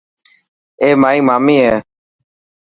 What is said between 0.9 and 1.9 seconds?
مائي مامي هي.